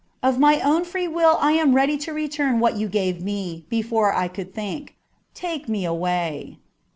Of 0.23 0.39
my 0.39 0.59
own 0.61 0.83
free 0.83 1.07
will 1.07 1.37
I 1.39 1.51
am 1.51 1.75
ready 1.75 1.95
to 1.95 2.11
return 2.11 2.59
what 2.59 2.75
you 2.75 2.87
gave 2.87 3.21
me 3.21 3.65
before 3.69 4.11
I 4.15 4.29
could 4.29 4.51
think: 4.51 4.95
take 5.35 5.69
me 5.69 5.85
away.' 5.85 6.57